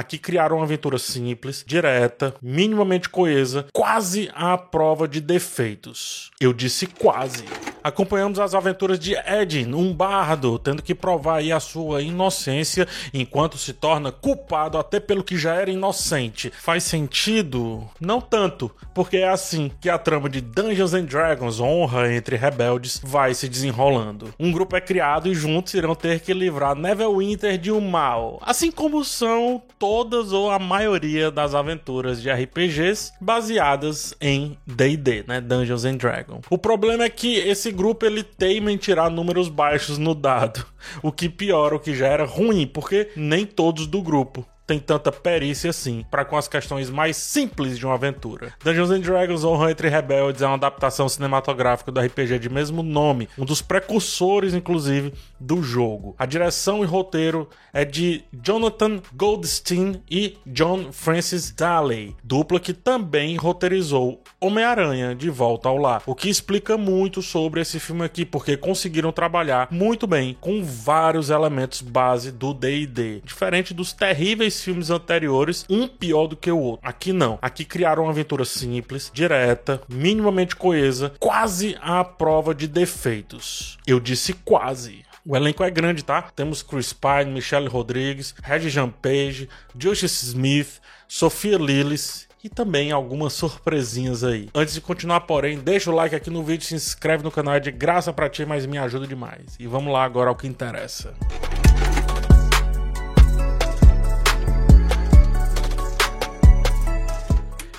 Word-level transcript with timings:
Aqui 0.00 0.16
criaram 0.16 0.56
uma 0.56 0.64
aventura 0.64 0.96
simples, 0.96 1.62
direta, 1.66 2.34
minimamente 2.40 3.06
coesa, 3.10 3.66
quase 3.70 4.30
à 4.34 4.56
prova 4.56 5.06
de 5.06 5.20
defeitos. 5.20 6.30
Eu 6.40 6.54
disse 6.54 6.86
quase. 6.86 7.44
Acompanhamos 7.82 8.38
as 8.38 8.54
aventuras 8.54 8.98
de 8.98 9.14
Edin, 9.14 9.72
um 9.74 9.92
bardo, 9.92 10.58
tendo 10.58 10.82
que 10.82 10.94
provar 10.94 11.36
aí 11.36 11.52
a 11.52 11.60
sua 11.60 12.02
inocência 12.02 12.86
enquanto 13.12 13.58
se 13.58 13.72
torna 13.72 14.12
culpado 14.12 14.78
até 14.78 15.00
pelo 15.00 15.24
que 15.24 15.38
já 15.38 15.54
era 15.54 15.70
inocente. 15.70 16.50
Faz 16.50 16.84
sentido? 16.84 17.88
Não 18.00 18.20
tanto, 18.20 18.70
porque 18.94 19.18
é 19.18 19.28
assim 19.28 19.70
que 19.80 19.88
a 19.88 19.98
trama 19.98 20.28
de 20.28 20.40
Dungeons 20.40 20.94
and 20.94 21.04
Dragons, 21.04 21.60
honra 21.60 22.12
entre 22.12 22.36
rebeldes, 22.36 23.00
vai 23.02 23.34
se 23.34 23.48
desenrolando. 23.48 24.34
Um 24.38 24.52
grupo 24.52 24.76
é 24.76 24.80
criado 24.80 25.28
e 25.28 25.34
juntos 25.34 25.74
irão 25.74 25.94
ter 25.94 26.20
que 26.20 26.32
livrar 26.32 26.74
Neverwinter 26.74 27.58
de 27.58 27.72
um 27.72 27.80
mal, 27.80 28.40
assim 28.42 28.70
como 28.70 29.04
são 29.04 29.62
todas 29.78 30.32
ou 30.32 30.50
a 30.50 30.58
maioria 30.58 31.30
das 31.30 31.54
aventuras 31.54 32.20
de 32.20 32.30
RPGs 32.30 33.12
baseadas 33.20 34.14
em 34.20 34.58
D&D, 34.66 35.24
né, 35.26 35.40
Dungeons 35.40 35.84
and 35.84 35.96
Dragons. 35.96 36.42
O 36.50 36.58
problema 36.58 37.04
é 37.04 37.08
que 37.08 37.36
esse 37.36 37.69
grupo 37.70 38.06
ele 38.06 38.22
teima 38.22 38.70
em 38.72 38.76
tirar 38.76 39.10
números 39.10 39.48
baixos 39.48 39.98
no 39.98 40.14
dado, 40.14 40.64
o 41.02 41.10
que 41.10 41.28
piora 41.28 41.76
o 41.76 41.80
que 41.80 41.94
já 41.94 42.06
era 42.06 42.24
ruim, 42.24 42.66
porque 42.66 43.10
nem 43.16 43.46
todos 43.46 43.86
do 43.86 44.02
grupo 44.02 44.46
tem 44.70 44.78
tanta 44.78 45.10
perícia 45.10 45.70
assim 45.70 46.06
para 46.08 46.24
com 46.24 46.36
as 46.36 46.46
questões 46.46 46.88
mais 46.88 47.16
simples 47.16 47.76
de 47.76 47.84
uma 47.84 47.94
aventura. 47.94 48.52
Dungeons 48.62 48.90
and 48.90 49.00
Dragons 49.00 49.42
Honra 49.42 49.72
entre 49.72 49.88
Rebeldes 49.88 50.42
é 50.42 50.46
uma 50.46 50.54
adaptação 50.54 51.08
cinematográfica 51.08 51.90
do 51.90 51.98
RPG 51.98 52.38
de 52.38 52.48
mesmo 52.48 52.80
nome, 52.80 53.28
um 53.36 53.44
dos 53.44 53.60
precursores 53.60 54.54
inclusive 54.54 55.12
do 55.40 55.60
jogo. 55.60 56.14
A 56.16 56.24
direção 56.24 56.84
e 56.84 56.86
roteiro 56.86 57.48
é 57.72 57.84
de 57.84 58.22
Jonathan 58.32 59.00
Goldstein 59.12 60.00
e 60.08 60.38
John 60.46 60.92
Francis 60.92 61.50
Daley, 61.50 62.14
dupla 62.22 62.60
que 62.60 62.72
também 62.72 63.36
roteirizou 63.36 64.22
Homem-Aranha 64.40 65.16
de 65.16 65.30
Volta 65.30 65.68
ao 65.68 65.78
Lar, 65.78 66.02
o 66.06 66.14
que 66.14 66.28
explica 66.28 66.78
muito 66.78 67.22
sobre 67.22 67.60
esse 67.60 67.80
filme 67.80 68.04
aqui, 68.04 68.24
porque 68.24 68.56
conseguiram 68.56 69.10
trabalhar 69.10 69.66
muito 69.68 70.06
bem 70.06 70.36
com 70.40 70.62
vários 70.62 71.28
elementos 71.28 71.80
base 71.80 72.30
do 72.30 72.54
D&D, 72.54 73.20
diferente 73.24 73.74
dos 73.74 73.92
terríveis 73.92 74.59
filmes 74.62 74.90
anteriores, 74.90 75.64
um 75.68 75.86
pior 75.86 76.26
do 76.26 76.36
que 76.36 76.50
o 76.50 76.58
outro. 76.58 76.86
Aqui 76.86 77.12
não. 77.12 77.38
Aqui 77.40 77.64
criaram 77.64 78.04
uma 78.04 78.12
aventura 78.12 78.44
simples, 78.44 79.10
direta, 79.12 79.82
minimamente 79.88 80.56
coesa, 80.56 81.12
quase 81.18 81.76
à 81.80 82.04
prova 82.04 82.54
de 82.54 82.66
defeitos. 82.66 83.78
Eu 83.86 84.00
disse 84.00 84.32
quase. 84.32 85.04
O 85.26 85.36
elenco 85.36 85.62
é 85.62 85.70
grande, 85.70 86.02
tá? 86.02 86.22
Temos 86.34 86.62
Chris 86.62 86.92
Pine, 86.92 87.30
Michelle 87.32 87.68
Rodrigues, 87.68 88.34
Reggie 88.42 88.70
Page, 89.02 89.48
Justice 89.78 90.26
Smith, 90.26 90.80
Sofia 91.06 91.58
Lillis 91.58 92.26
e 92.42 92.48
também 92.48 92.90
algumas 92.90 93.34
surpresinhas 93.34 94.24
aí. 94.24 94.48
Antes 94.54 94.74
de 94.74 94.80
continuar, 94.80 95.20
porém, 95.20 95.58
deixa 95.58 95.90
o 95.90 95.94
like 95.94 96.14
aqui 96.14 96.30
no 96.30 96.42
vídeo, 96.42 96.64
se 96.64 96.74
inscreve 96.74 97.22
no 97.22 97.30
canal, 97.30 97.54
é 97.54 97.60
de 97.60 97.70
graça 97.70 98.12
para 98.12 98.30
ti, 98.30 98.46
mas 98.46 98.64
me 98.64 98.78
ajuda 98.78 99.06
demais. 99.06 99.56
E 99.58 99.66
vamos 99.66 99.92
lá 99.92 100.04
agora 100.04 100.30
ao 100.30 100.36
que 100.36 100.46
interessa. 100.46 101.14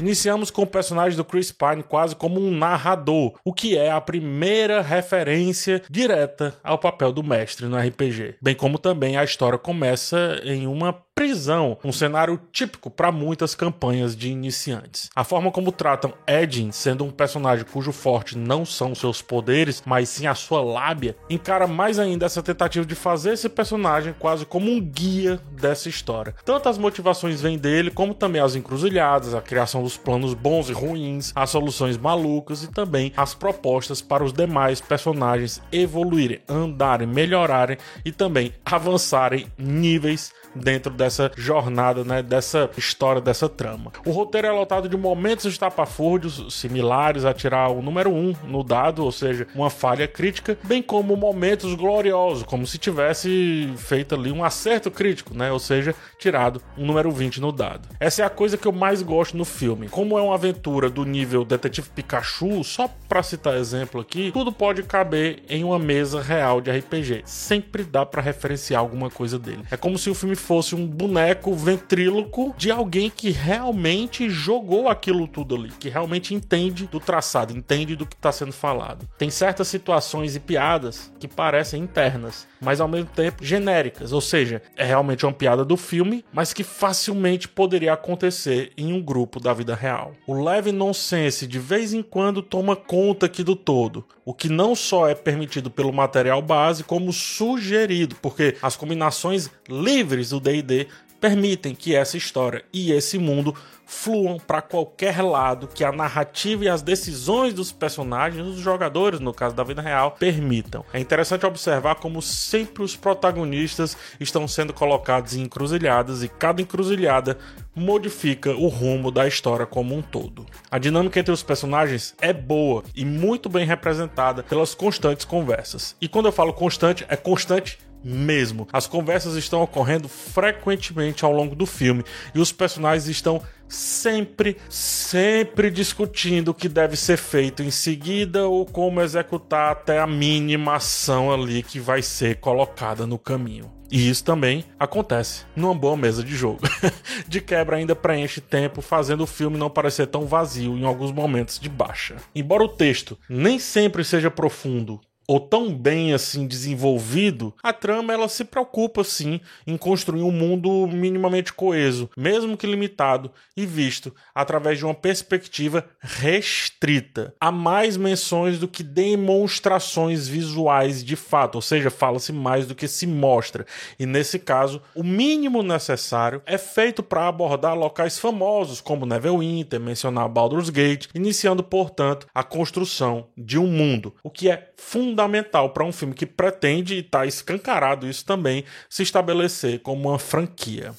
Iniciamos 0.02 0.50
com 0.50 0.64
o 0.64 0.68
personagem 0.68 1.16
do 1.16 1.24
Chris 1.24 1.52
Pine 1.52 1.84
quase 1.84 2.16
como 2.16 2.42
um 2.42 2.50
narrador, 2.50 3.36
o 3.46 3.54
que 3.54 3.78
é 3.78 3.92
a 3.92 4.02
primeira 4.02 4.82
referência 4.82 5.80
direta 5.88 6.56
ao 6.64 6.80
papel 6.80 7.12
do 7.12 7.22
mestre 7.22 7.68
no 7.68 7.78
RPG. 7.78 8.36
Bem 8.42 8.56
como 8.56 8.80
também 8.80 9.16
a 9.16 9.24
história 9.24 9.60
começa 9.60 10.42
em 10.44 10.66
uma 10.66 10.92
prisão, 11.14 11.78
um 11.84 11.92
cenário 11.92 12.40
típico 12.52 12.90
para 12.90 13.12
muitas 13.12 13.54
campanhas 13.54 14.16
de 14.16 14.30
iniciantes. 14.30 15.10
A 15.16 15.24
forma 15.24 15.52
como 15.52 15.72
tratam 15.72 16.14
Edin, 16.26 16.72
sendo 16.72 17.04
um 17.04 17.12
personagem 17.12 17.66
cujo 17.66 17.92
forte 17.92 18.38
não 18.38 18.66
são 18.66 18.96
seus 18.96 19.22
poderes, 19.22 19.84
mas 19.86 20.10
sim 20.10 20.26
a 20.26 20.36
sua 20.36 20.62
lábia, 20.62 21.16
encara 21.30 21.68
mais 21.68 22.00
ainda 22.00 22.26
essa 22.26 22.42
tentativa 22.42 22.86
de 22.86 22.96
fazer 22.96 23.34
esse 23.34 23.50
personagem 23.50 24.16
quase 24.18 24.46
como 24.46 24.72
um 24.72 24.80
guia 24.80 25.40
dessa 25.52 25.90
história. 25.90 26.34
Tanto 26.46 26.70
as 26.70 26.78
motivações 26.78 27.42
vêm 27.42 27.58
dele, 27.58 27.92
como 27.92 28.14
também 28.14 28.42
as 28.42 28.56
encruzilhadas, 28.56 29.34
a 29.34 29.42
criação 29.42 29.84
dos 29.84 29.98
planos 29.98 30.34
bons 30.34 30.70
e 30.70 30.74
ruins, 30.74 31.32
as 31.36 31.50
soluções 31.50 31.98
malucas 31.98 32.64
e 32.64 32.72
também 32.72 33.12
as 33.18 33.34
propostas 33.34 34.02
para 34.02 34.24
os 34.24 34.34
demais 34.34 34.80
personagens 34.80 35.62
evoluírem, 35.72 36.42
andarem, 36.48 37.08
melhorarem 37.08 37.78
e 38.06 38.12
também 38.12 38.54
avançarem 38.66 39.48
níveis 39.58 40.32
dentro 40.56 40.92
dessa 41.02 41.32
jornada, 41.36 42.04
né, 42.04 42.22
dessa 42.22 42.70
história, 42.78 43.20
dessa 43.20 43.50
trama. 43.50 43.92
O 44.06 44.12
roteiro 44.12 44.46
é 44.46 44.52
lotado 44.52 44.88
de 44.88 44.96
momentos 44.96 45.46
estapafúrdios 45.46 46.54
similares 46.54 47.26
a 47.26 47.34
tirar 47.34 47.70
o 47.70 47.82
número 47.82 48.12
1 48.12 48.16
um 48.16 48.36
no 48.48 48.64
dado, 48.64 49.04
ou 49.04 49.12
seja, 49.12 49.48
uma 49.56 49.72
falha 49.72 50.08
crítica, 50.08 50.56
bem 50.64 50.82
como 50.84 51.16
momentos 51.16 51.74
gloriosos, 51.74 52.44
como 52.44 52.68
se 52.68 52.78
tivesse 52.78 53.74
feito 53.78 54.14
ali 54.14 54.32
um 54.32 54.44
acerto 54.44 54.92
crítico, 54.92 55.34
né, 55.34 55.52
ou 55.52 55.58
seja, 55.58 55.96
tirado 56.20 56.62
um 56.78 56.86
número 56.86 57.10
20 57.10 57.42
no 57.42 57.52
dado. 57.52 57.90
Essa 58.00 58.22
é 58.22 58.26
a 58.26 58.30
coisa 58.30 58.56
que 58.56 58.68
eu 58.68 58.72
mais 58.72 59.02
gosto 59.02 59.36
no 59.36 59.44
filme. 59.44 59.90
Como 59.90 60.20
é 60.20 60.22
uma 60.22 60.36
aventura 60.36 60.88
do 60.88 61.04
nível 61.04 61.44
Detetive 61.44 61.90
Pikachu, 61.90 62.64
só 62.64 62.88
para 63.10 63.24
citar 63.24 63.56
exemplo 63.56 64.00
aqui, 64.00 64.30
tudo 64.32 64.52
pode 64.52 64.84
caber 64.84 65.44
em 65.50 65.64
uma 65.64 65.80
mesa 65.80 66.22
real 66.22 66.62
de 66.62 66.70
RPG. 66.70 67.24
Sempre 67.26 67.84
dá 67.84 68.06
para 68.06 68.22
referenciar 68.22 68.82
alguma 68.82 69.10
coisa 69.10 69.40
dele. 69.40 69.64
É 69.72 69.78
como 69.78 69.98
se 69.98 70.12
o 70.12 70.16
filme 70.16 70.36
fosse 70.36 70.76
um 70.76 70.91
boneco 70.92 71.54
ventríloco 71.54 72.54
de 72.58 72.70
alguém 72.70 73.10
que 73.10 73.32
realmente 73.32 74.30
jogou 74.30 74.90
aquilo 74.90 75.28
tudo 75.28 75.56
ali, 75.56 75.70
que 75.80 75.90
realmente 75.90 76.34
entende 76.34 76.86
do 76.86 77.00
traçado, 77.00 77.56
entende 77.56 77.96
do 77.96 78.06
que 78.06 78.16
está 78.16 78.32
sendo 78.32 78.52
falado. 78.52 79.08
Tem 79.18 79.30
certas 79.30 79.68
situações 79.68 80.36
e 80.36 80.40
piadas 80.40 81.12
que 81.20 81.28
parecem 81.28 81.82
internas, 81.82 82.48
mas 82.60 82.80
ao 82.80 82.88
mesmo 82.88 83.10
tempo 83.10 83.44
genéricas, 83.44 84.12
ou 84.12 84.22
seja, 84.22 84.62
é 84.76 84.86
realmente 84.86 85.26
uma 85.26 85.34
piada 85.34 85.66
do 85.66 85.78
filme, 85.78 86.24
mas 86.32 86.54
que 86.54 86.64
facilmente 86.64 87.48
poderia 87.48 87.94
acontecer 87.94 88.72
em 88.78 88.94
um 88.94 89.02
grupo 89.02 89.40
da 89.40 89.54
vida 89.54 89.74
real. 89.74 90.14
O 90.28 90.44
leve 90.44 90.72
nonsense 90.72 91.48
de 91.48 91.60
vez 91.60 91.94
em 91.94 92.04
quando 92.04 92.42
toma 92.42 92.76
conta 92.76 93.26
aqui 93.26 93.44
do 93.44 93.56
todo, 93.56 94.06
o 94.26 94.34
que 94.34 94.50
não 94.50 94.76
só 94.76 95.10
é 95.10 95.16
permitido 95.16 95.72
pelo 95.72 95.92
material 95.92 96.42
base, 96.42 96.84
como 96.84 97.12
sugerido, 97.12 98.16
porque 98.22 98.56
as 98.62 98.76
combinações 98.76 99.50
livres 99.68 100.30
do 100.30 100.40
D&D 100.40 100.81
permitem 101.22 101.76
que 101.76 101.96
essa 101.96 102.18
história 102.18 102.66
e 102.74 102.92
esse 102.92 103.20
mundo 103.20 103.56
fluam 103.86 104.38
para 104.40 104.62
qualquer 104.62 105.22
lado 105.22 105.68
que 105.68 105.84
a 105.84 105.92
narrativa 105.92 106.64
e 106.64 106.70
as 106.70 106.82
decisões 106.82 107.54
dos 107.54 107.74
personagens, 107.74 108.44
dos 108.44 108.58
jogadores, 108.58 109.20
no 109.20 109.34
caso 109.34 109.54
da 109.54 109.64
vida 109.64 109.82
real, 109.82 110.12
permitam. 110.12 110.84
É 110.94 111.00
interessante 111.00 111.46
observar 111.46 111.96
como 111.96 112.22
sempre 112.22 112.84
os 112.84 112.96
protagonistas 112.96 113.98
estão 114.20 114.48
sendo 114.48 114.74
colocados 114.74 115.36
em 115.36 115.42
encruzilhadas 115.42 116.24
e 116.24 116.30
cada 116.30 116.62
encruzilhada 116.62 117.38
modifica 117.76 118.52
o 118.52 118.70
rumo 118.70 119.12
da 119.12 119.28
história 119.28 119.66
como 119.66 119.94
um 119.96 120.02
todo. 120.02 120.46
A 120.72 120.80
dinâmica 120.80 121.20
entre 121.20 121.34
os 121.34 121.44
personagens 121.44 122.16
é 122.22 122.32
boa 122.32 122.84
e 122.96 123.04
muito 123.06 123.50
bem 123.50 123.66
representada 123.66 124.42
pelas 124.42 124.74
constantes 124.74 125.26
conversas. 125.26 125.96
E 126.02 126.08
quando 126.08 126.28
eu 126.28 126.32
falo 126.32 126.54
constante, 126.54 127.06
é 127.10 127.16
constante 127.18 127.78
mesmo. 128.04 128.68
As 128.72 128.88
conversas 128.88 129.36
estão 129.36 129.62
ocorrendo 129.62 130.08
frequentemente 130.08 131.26
ao 131.26 131.32
longo 131.32 131.56
do 131.56 131.66
filme 131.66 132.04
e 132.34 132.40
os 132.40 132.52
personagens 132.52 133.08
estão 133.08 133.42
sempre, 133.68 134.58
sempre 134.70 135.72
discutindo 135.72 136.50
o 136.50 136.54
que 136.54 136.68
deve 136.68 136.96
ser 136.96 137.18
feito 137.18 137.64
em 137.64 137.72
seguida 137.72 138.48
ou 138.48 138.66
como 138.66 139.02
executar 139.02 139.72
até 139.72 140.00
a 140.00 140.08
mínima 140.08 140.76
ação 140.76 141.32
ali 141.32 141.64
que 141.64 141.80
vai 141.80 142.02
ser 142.02 142.36
colocada 142.38 143.08
no 143.08 143.18
caminho. 143.18 143.72
E 143.92 144.10
isso 144.10 144.24
também 144.24 144.64
acontece 144.80 145.46
numa 145.54 145.76
boa 145.76 145.98
mesa 145.98 146.24
de 146.24 146.34
jogo. 146.34 146.62
de 147.28 147.42
quebra, 147.42 147.76
ainda 147.76 147.94
preenche 147.94 148.40
tempo, 148.40 148.82
fazendo 148.82 149.24
o 149.24 149.28
filme 149.28 149.58
não 149.58 149.70
parecer 149.70 150.08
tão 150.08 150.26
vazio 150.26 150.78
em 150.78 150.86
alguns 150.86 151.12
momentos 151.12 151.60
de 151.60 151.68
baixa. 151.68 152.16
Embora 152.34 152.64
o 152.64 152.70
texto 152.70 153.18
nem 153.28 153.60
sempre 153.60 154.06
seja 154.06 154.32
profundo 154.32 155.00
ou 155.32 155.40
tão 155.40 155.74
bem 155.74 156.14
assim 156.14 156.46
desenvolvido, 156.46 157.54
a 157.64 157.72
trama 157.72 158.12
ela 158.12 158.28
se 158.28 158.44
preocupa 158.44 159.02
sim 159.02 159.40
em 159.66 159.78
construir 159.78 160.24
um 160.24 160.32
mundo 160.32 160.86
minimamente 160.88 161.54
coeso, 161.54 162.10
mesmo 162.18 162.58
que 162.58 162.68
limitado 162.68 163.32
e 163.56 163.66
visto 163.66 164.14
através 164.36 164.78
de 164.78 164.84
uma 164.84 164.94
perspectiva 164.94 165.86
restrita. 166.02 167.34
Há 167.40 167.50
mais 167.50 167.96
menções 167.96 168.60
do 168.60 168.68
que 168.68 168.84
demonstrações 168.84 170.28
visuais 170.28 171.02
de 171.02 171.16
fato, 171.16 171.56
ou 171.56 171.62
seja, 171.62 171.90
fala-se 171.90 172.34
mais 172.34 172.68
do 172.68 172.76
que 172.76 172.86
se 172.86 173.08
mostra. 173.08 173.66
E 173.98 174.06
nesse 174.06 174.38
caso, 174.38 174.82
o 174.94 175.02
mínimo 175.02 175.64
necessário 175.64 176.42
é 176.46 176.58
feito 176.58 177.02
para 177.02 177.30
abordar 177.30 177.78
locais 177.78 178.20
famosos 178.20 178.82
como 178.82 179.06
Neverwinter, 179.06 179.80
mencionar 179.80 180.28
Baldur's 180.28 180.70
Gate, 180.70 181.08
iniciando, 181.16 181.64
portanto, 181.64 182.28
a 182.36 182.44
construção 182.44 183.28
de 183.38 183.58
um 183.58 183.68
mundo, 183.68 184.14
o 184.22 184.30
que 184.30 184.50
é 184.50 184.74
fundamental 184.76 185.21
fundamental 185.22 185.70
para 185.70 185.84
um 185.84 185.92
filme 185.92 186.14
que 186.14 186.26
pretende, 186.26 186.96
e 186.96 187.00
está 187.00 187.26
escancarado 187.26 188.08
isso 188.08 188.26
também, 188.26 188.64
se 188.90 189.04
estabelecer 189.04 189.80
como 189.80 190.10
uma 190.10 190.20
franquia. 190.20 190.94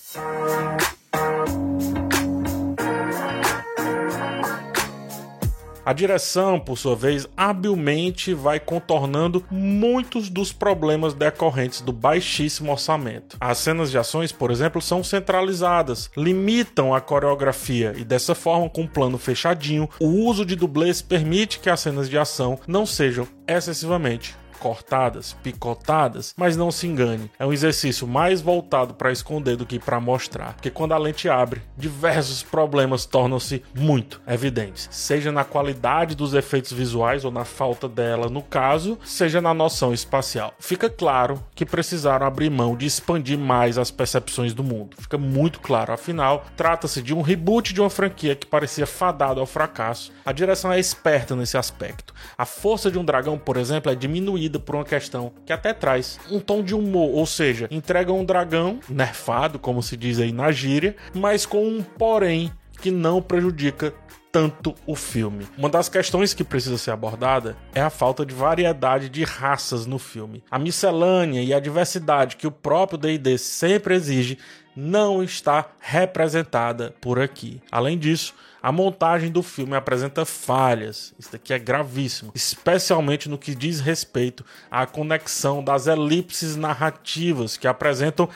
A 5.84 5.92
direção, 5.92 6.60
por 6.60 6.78
sua 6.78 6.94
vez, 6.94 7.26
habilmente 7.36 8.32
vai 8.32 8.60
contornando 8.60 9.44
muitos 9.50 10.28
dos 10.28 10.52
problemas 10.52 11.12
decorrentes 11.12 11.80
do 11.80 11.92
baixíssimo 11.92 12.70
orçamento. 12.70 13.36
As 13.40 13.58
cenas 13.58 13.90
de 13.90 13.98
ações, 13.98 14.30
por 14.30 14.52
exemplo, 14.52 14.80
são 14.80 15.02
centralizadas, 15.02 16.08
limitam 16.16 16.94
a 16.94 17.00
coreografia 17.00 17.94
e 17.96 18.04
dessa 18.04 18.34
forma, 18.34 18.70
com 18.70 18.82
um 18.82 18.86
plano 18.86 19.18
fechadinho, 19.18 19.88
o 19.98 20.06
uso 20.06 20.46
de 20.46 20.54
dublês 20.54 21.02
permite 21.02 21.58
que 21.58 21.68
as 21.68 21.80
cenas 21.80 22.08
de 22.08 22.16
ação 22.16 22.60
não 22.66 22.86
sejam 22.86 23.26
excessivamente 23.48 24.41
cortadas, 24.62 25.36
picotadas, 25.42 26.32
mas 26.36 26.56
não 26.56 26.70
se 26.70 26.86
engane, 26.86 27.28
é 27.36 27.44
um 27.44 27.52
exercício 27.52 28.06
mais 28.06 28.40
voltado 28.40 28.94
para 28.94 29.10
esconder 29.10 29.56
do 29.56 29.66
que 29.66 29.76
para 29.76 29.98
mostrar, 29.98 30.52
porque 30.52 30.70
quando 30.70 30.92
a 30.92 30.98
lente 30.98 31.28
abre, 31.28 31.62
diversos 31.76 32.44
problemas 32.44 33.04
tornam-se 33.04 33.60
muito 33.74 34.22
evidentes, 34.24 34.88
seja 34.92 35.32
na 35.32 35.42
qualidade 35.42 36.14
dos 36.14 36.32
efeitos 36.32 36.72
visuais 36.72 37.24
ou 37.24 37.32
na 37.32 37.44
falta 37.44 37.88
dela 37.88 38.28
no 38.28 38.40
caso, 38.40 38.96
seja 39.04 39.40
na 39.40 39.52
noção 39.52 39.92
espacial. 39.92 40.54
Fica 40.60 40.88
claro 40.88 41.42
que 41.56 41.66
precisaram 41.66 42.24
abrir 42.24 42.48
mão 42.48 42.76
de 42.76 42.86
expandir 42.86 43.36
mais 43.36 43.78
as 43.78 43.90
percepções 43.90 44.54
do 44.54 44.62
mundo. 44.62 44.96
Fica 44.96 45.18
muito 45.18 45.58
claro, 45.58 45.92
afinal, 45.92 46.44
trata-se 46.56 47.02
de 47.02 47.12
um 47.12 47.20
reboot 47.20 47.74
de 47.74 47.80
uma 47.80 47.90
franquia 47.90 48.36
que 48.36 48.46
parecia 48.46 48.86
fadada 48.86 49.40
ao 49.40 49.46
fracasso. 49.46 50.12
A 50.24 50.30
direção 50.30 50.72
é 50.72 50.78
esperta 50.78 51.34
nesse 51.34 51.56
aspecto. 51.56 52.14
A 52.38 52.46
força 52.46 52.92
de 52.92 52.98
um 52.98 53.04
dragão, 53.04 53.36
por 53.36 53.56
exemplo, 53.56 53.90
é 53.90 53.96
diminuída 53.96 54.51
por 54.60 54.74
uma 54.74 54.84
questão 54.84 55.32
que 55.44 55.52
até 55.52 55.72
traz 55.72 56.18
um 56.30 56.40
tom 56.40 56.62
de 56.62 56.74
humor, 56.74 57.10
ou 57.10 57.26
seja, 57.26 57.68
entrega 57.70 58.12
um 58.12 58.24
dragão 58.24 58.80
nerfado, 58.88 59.58
como 59.58 59.82
se 59.82 59.96
diz 59.96 60.18
aí 60.18 60.32
na 60.32 60.50
gíria, 60.50 60.96
mas 61.14 61.46
com 61.46 61.66
um 61.66 61.82
porém 61.82 62.52
que 62.80 62.90
não 62.90 63.22
prejudica 63.22 63.94
tanto 64.32 64.74
o 64.86 64.96
filme. 64.96 65.46
Uma 65.58 65.68
das 65.68 65.90
questões 65.90 66.32
que 66.32 66.42
precisa 66.42 66.78
ser 66.78 66.90
abordada 66.90 67.54
é 67.74 67.82
a 67.82 67.90
falta 67.90 68.24
de 68.24 68.34
variedade 68.34 69.10
de 69.10 69.22
raças 69.22 69.84
no 69.84 69.98
filme. 69.98 70.42
A 70.50 70.58
miscelânea 70.58 71.42
e 71.42 71.52
a 71.52 71.60
diversidade 71.60 72.36
que 72.36 72.46
o 72.46 72.50
próprio 72.50 72.98
D&D 72.98 73.36
sempre 73.36 73.94
exige 73.94 74.38
não 74.74 75.22
está 75.22 75.66
representada 75.78 76.94
por 76.98 77.20
aqui. 77.20 77.60
Além 77.70 77.98
disso, 77.98 78.34
a 78.62 78.72
montagem 78.72 79.30
do 79.30 79.42
filme 79.42 79.74
apresenta 79.74 80.24
falhas, 80.24 81.12
isso 81.18 81.32
daqui 81.32 81.52
é 81.52 81.58
gravíssimo, 81.58 82.32
especialmente 82.34 83.28
no 83.28 83.36
que 83.36 83.54
diz 83.54 83.80
respeito 83.80 84.44
à 84.70 84.86
conexão 84.86 85.62
das 85.62 85.88
elipses 85.88 86.56
narrativas 86.56 87.56
que 87.56 87.66
apresentam 87.66 88.28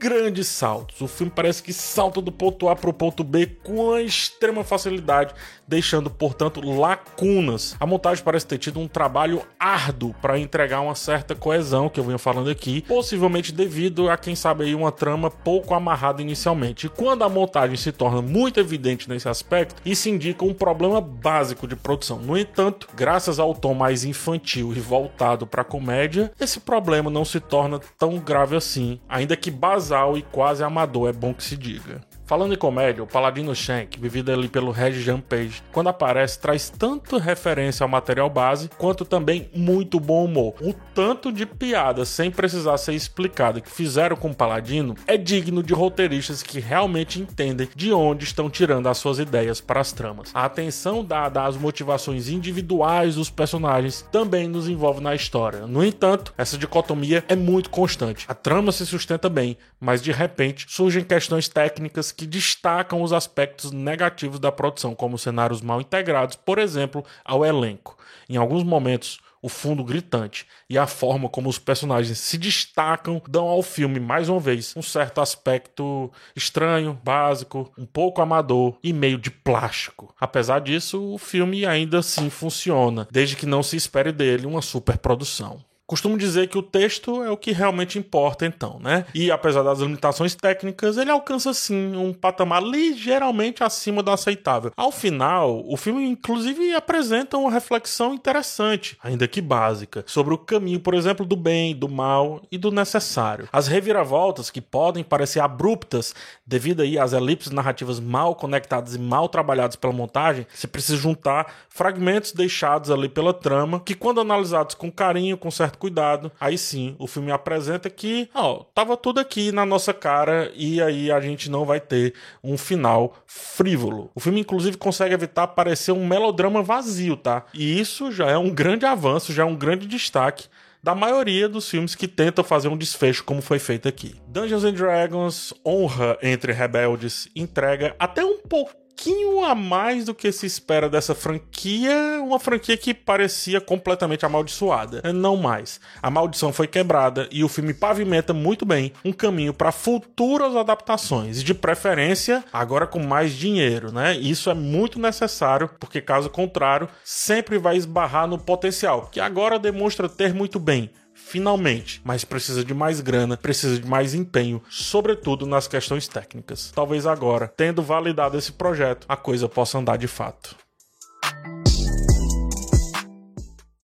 grandes 0.00 0.48
saltos. 0.48 0.98
O 1.02 1.06
filme 1.06 1.30
parece 1.34 1.62
que 1.62 1.74
salta 1.74 2.22
do 2.22 2.32
ponto 2.32 2.70
A 2.70 2.74
para 2.74 2.88
o 2.88 2.92
ponto 2.92 3.22
B 3.22 3.46
com 3.62 3.98
extrema 3.98 4.64
facilidade, 4.64 5.34
deixando, 5.68 6.08
portanto, 6.08 6.62
lacunas. 6.62 7.76
A 7.78 7.84
montagem 7.84 8.24
parece 8.24 8.46
ter 8.46 8.56
tido 8.56 8.80
um 8.80 8.88
trabalho 8.88 9.42
árduo 9.58 10.14
para 10.22 10.38
entregar 10.38 10.80
uma 10.80 10.94
certa 10.94 11.34
coesão, 11.34 11.90
que 11.90 12.00
eu 12.00 12.04
venho 12.04 12.18
falando 12.18 12.48
aqui, 12.48 12.80
possivelmente 12.80 13.52
devido 13.52 14.08
a, 14.08 14.16
quem 14.16 14.34
sabe, 14.34 14.64
aí, 14.64 14.74
uma 14.74 14.90
trama 14.90 15.30
pouco 15.30 15.74
amarrada 15.74 16.22
inicialmente. 16.22 16.86
E 16.86 16.88
quando 16.88 17.22
a 17.22 17.28
montagem 17.28 17.76
se 17.76 17.92
torna 17.92 18.22
muito 18.22 18.58
evidente 18.58 19.06
nesse 19.06 19.28
aspecto, 19.28 19.82
isso 19.84 20.08
indica 20.08 20.46
um 20.46 20.54
problema 20.54 21.00
básico 21.00 21.68
de 21.68 21.76
produção. 21.76 22.18
No 22.18 22.38
entanto, 22.38 22.88
graças 22.96 23.38
ao 23.38 23.54
tom 23.54 23.74
mais 23.74 24.02
infantil 24.02 24.72
e 24.74 24.80
voltado 24.80 25.46
para 25.46 25.60
a 25.60 25.64
comédia, 25.64 26.32
esse 26.40 26.58
problema 26.58 27.10
não 27.10 27.24
se 27.24 27.38
torna 27.38 27.78
tão 27.98 28.18
grave 28.18 28.56
assim, 28.56 28.98
ainda 29.06 29.36
que 29.36 29.50
base 29.90 30.16
e 30.16 30.22
quase 30.22 30.62
amador, 30.62 31.08
é 31.08 31.12
bom 31.12 31.34
que 31.34 31.42
se 31.42 31.56
diga. 31.56 32.00
Falando 32.30 32.54
em 32.54 32.56
comédia, 32.56 33.02
o 33.02 33.08
Paladino 33.08 33.52
Shank, 33.56 33.98
vivido 33.98 34.30
ali 34.30 34.46
pelo 34.46 34.70
Reggie 34.70 35.02
Jean 35.02 35.18
Page, 35.20 35.64
quando 35.72 35.88
aparece, 35.88 36.38
traz 36.38 36.70
tanto 36.70 37.18
referência 37.18 37.82
ao 37.82 37.88
material 37.88 38.30
base, 38.30 38.70
quanto 38.78 39.04
também 39.04 39.50
muito 39.52 39.98
bom 39.98 40.26
humor. 40.26 40.54
O 40.60 40.72
tanto 40.72 41.32
de 41.32 41.44
piada 41.44 42.04
sem 42.04 42.30
precisar 42.30 42.78
ser 42.78 42.94
explicado 42.94 43.60
que 43.60 43.68
fizeram 43.68 44.14
com 44.14 44.30
o 44.30 44.34
Paladino 44.34 44.94
é 45.08 45.16
digno 45.16 45.60
de 45.60 45.74
roteiristas 45.74 46.40
que 46.40 46.60
realmente 46.60 47.20
entendem 47.20 47.68
de 47.74 47.92
onde 47.92 48.22
estão 48.22 48.48
tirando 48.48 48.86
as 48.86 48.98
suas 48.98 49.18
ideias 49.18 49.60
para 49.60 49.80
as 49.80 49.90
tramas. 49.90 50.30
A 50.32 50.44
atenção 50.44 51.04
dada 51.04 51.44
às 51.44 51.56
motivações 51.56 52.28
individuais 52.28 53.16
dos 53.16 53.28
personagens 53.28 54.06
também 54.12 54.46
nos 54.46 54.68
envolve 54.68 55.00
na 55.00 55.16
história. 55.16 55.66
No 55.66 55.84
entanto, 55.84 56.32
essa 56.38 56.56
dicotomia 56.56 57.24
é 57.26 57.34
muito 57.34 57.70
constante. 57.70 58.24
A 58.28 58.34
trama 58.34 58.70
se 58.70 58.86
sustenta 58.86 59.28
bem, 59.28 59.56
mas 59.80 60.00
de 60.00 60.12
repente 60.12 60.66
surgem 60.68 61.02
questões 61.02 61.48
técnicas 61.48 62.12
que 62.20 62.26
destacam 62.26 63.00
os 63.00 63.14
aspectos 63.14 63.72
negativos 63.72 64.38
da 64.38 64.52
produção, 64.52 64.94
como 64.94 65.16
cenários 65.16 65.62
mal 65.62 65.80
integrados, 65.80 66.36
por 66.36 66.58
exemplo, 66.58 67.02
ao 67.24 67.46
elenco. 67.46 67.96
Em 68.28 68.36
alguns 68.36 68.62
momentos, 68.62 69.20
o 69.40 69.48
fundo 69.48 69.82
gritante 69.82 70.46
e 70.68 70.76
a 70.76 70.86
forma 70.86 71.30
como 71.30 71.48
os 71.48 71.58
personagens 71.58 72.18
se 72.18 72.36
destacam 72.36 73.22
dão 73.26 73.48
ao 73.48 73.62
filme, 73.62 73.98
mais 73.98 74.28
uma 74.28 74.38
vez, 74.38 74.74
um 74.76 74.82
certo 74.82 75.22
aspecto 75.22 76.12
estranho, 76.36 77.00
básico, 77.02 77.72
um 77.78 77.86
pouco 77.86 78.20
amador 78.20 78.76
e 78.84 78.92
meio 78.92 79.16
de 79.16 79.30
plástico. 79.30 80.14
Apesar 80.20 80.60
disso, 80.60 81.02
o 81.02 81.16
filme 81.16 81.64
ainda 81.64 82.00
assim 82.00 82.28
funciona, 82.28 83.08
desde 83.10 83.34
que 83.34 83.46
não 83.46 83.62
se 83.62 83.76
espere 83.76 84.12
dele 84.12 84.44
uma 84.44 84.60
superprodução. 84.60 85.64
Costumo 85.90 86.16
dizer 86.16 86.46
que 86.46 86.56
o 86.56 86.62
texto 86.62 87.20
é 87.20 87.32
o 87.32 87.36
que 87.36 87.50
realmente 87.50 87.98
importa, 87.98 88.46
então, 88.46 88.78
né? 88.78 89.04
E 89.12 89.28
apesar 89.28 89.64
das 89.64 89.80
limitações 89.80 90.36
técnicas, 90.36 90.96
ele 90.96 91.10
alcança 91.10 91.52
sim 91.52 91.96
um 91.96 92.12
patamar 92.12 92.62
ligeiramente 92.62 93.64
acima 93.64 94.00
do 94.00 94.12
aceitável. 94.12 94.70
Ao 94.76 94.92
final, 94.92 95.64
o 95.66 95.76
filme 95.76 96.08
inclusive 96.08 96.72
apresenta 96.76 97.36
uma 97.36 97.50
reflexão 97.50 98.14
interessante, 98.14 98.96
ainda 99.02 99.26
que 99.26 99.40
básica, 99.40 100.04
sobre 100.06 100.32
o 100.32 100.38
caminho, 100.38 100.78
por 100.78 100.94
exemplo, 100.94 101.26
do 101.26 101.34
bem, 101.34 101.74
do 101.74 101.88
mal 101.88 102.40
e 102.52 102.56
do 102.56 102.70
necessário. 102.70 103.48
As 103.52 103.66
reviravoltas 103.66 104.48
que 104.48 104.60
podem 104.60 105.02
parecer 105.02 105.40
abruptas 105.40 106.14
devido 106.46 106.82
aí 106.82 107.00
às 107.00 107.12
elipses 107.12 107.50
narrativas 107.50 107.98
mal 107.98 108.36
conectadas 108.36 108.94
e 108.94 108.98
mal 109.00 109.28
trabalhadas 109.28 109.74
pela 109.74 109.92
montagem, 109.92 110.46
se 110.54 110.68
precisa 110.68 110.96
juntar 110.96 111.52
fragmentos 111.68 112.30
deixados 112.30 112.92
ali 112.92 113.08
pela 113.08 113.34
trama 113.34 113.80
que 113.80 113.96
quando 113.96 114.20
analisados 114.20 114.76
com 114.76 114.88
carinho, 114.88 115.36
com 115.36 115.50
certo 115.50 115.79
cuidado, 115.80 116.30
aí 116.38 116.56
sim 116.56 116.94
o 116.98 117.06
filme 117.06 117.32
apresenta 117.32 117.88
que, 117.88 118.28
ó, 118.34 118.64
tava 118.74 118.96
tudo 118.96 119.18
aqui 119.18 119.50
na 119.50 119.64
nossa 119.64 119.92
cara 119.92 120.52
e 120.54 120.80
aí 120.80 121.10
a 121.10 121.20
gente 121.20 121.50
não 121.50 121.64
vai 121.64 121.80
ter 121.80 122.14
um 122.44 122.56
final 122.56 123.16
frívolo. 123.26 124.10
O 124.14 124.20
filme, 124.20 124.40
inclusive, 124.40 124.76
consegue 124.76 125.14
evitar 125.14 125.48
parecer 125.48 125.92
um 125.92 126.06
melodrama 126.06 126.62
vazio, 126.62 127.16
tá? 127.16 127.44
E 127.54 127.80
isso 127.80 128.12
já 128.12 128.30
é 128.30 128.36
um 128.36 128.50
grande 128.50 128.84
avanço, 128.84 129.32
já 129.32 129.42
é 129.42 129.46
um 129.46 129.56
grande 129.56 129.86
destaque 129.86 130.46
da 130.82 130.94
maioria 130.94 131.48
dos 131.48 131.68
filmes 131.68 131.94
que 131.94 132.08
tentam 132.08 132.42
fazer 132.42 132.68
um 132.68 132.76
desfecho 132.76 133.24
como 133.24 133.42
foi 133.42 133.58
feito 133.58 133.88
aqui. 133.88 134.14
Dungeons 134.26 134.64
and 134.64 134.72
Dragons 134.72 135.52
honra 135.64 136.18
entre 136.22 136.52
rebeldes, 136.52 137.28
entrega 137.34 137.94
até 137.98 138.24
um 138.24 138.38
pouco 138.38 138.79
pouquinho 139.00 139.42
a 139.42 139.54
mais 139.54 140.04
do 140.04 140.14
que 140.14 140.30
se 140.30 140.44
espera 140.44 140.88
dessa 140.88 141.14
franquia, 141.14 142.20
uma 142.22 142.38
franquia 142.38 142.76
que 142.76 142.92
parecia 142.92 143.58
completamente 143.60 144.26
amaldiçoada. 144.26 145.00
Não 145.12 145.36
mais. 145.36 145.80
A 146.02 146.10
maldição 146.10 146.52
foi 146.52 146.66
quebrada 146.66 147.26
e 147.30 147.42
o 147.42 147.48
filme 147.48 147.72
pavimenta 147.72 148.34
muito 148.34 148.66
bem 148.66 148.92
um 149.02 149.12
caminho 149.12 149.54
para 149.54 149.72
futuras 149.72 150.54
adaptações 150.54 151.42
de 151.42 151.54
preferência 151.54 152.44
agora 152.52 152.86
com 152.86 152.98
mais 152.98 153.32
dinheiro, 153.32 153.90
né? 153.90 154.14
Isso 154.16 154.50
é 154.50 154.54
muito 154.54 154.98
necessário, 154.98 155.70
porque 155.80 156.02
caso 156.02 156.28
contrário, 156.28 156.88
sempre 157.02 157.56
vai 157.58 157.76
esbarrar 157.76 158.26
no 158.26 158.38
potencial, 158.38 159.08
que 159.10 159.20
agora 159.20 159.58
demonstra 159.58 160.08
ter 160.08 160.34
muito 160.34 160.58
bem 160.58 160.90
finalmente, 161.26 162.00
mas 162.04 162.24
precisa 162.24 162.64
de 162.64 162.74
mais 162.74 163.00
grana, 163.00 163.36
precisa 163.36 163.78
de 163.78 163.86
mais 163.86 164.14
empenho, 164.14 164.62
sobretudo 164.68 165.46
nas 165.46 165.68
questões 165.68 166.08
técnicas. 166.08 166.72
Talvez 166.74 167.06
agora, 167.06 167.46
tendo 167.46 167.82
validado 167.82 168.36
esse 168.36 168.52
projeto, 168.52 169.06
a 169.08 169.16
coisa 169.16 169.48
possa 169.48 169.78
andar 169.78 169.96
de 169.96 170.08
fato. 170.08 170.56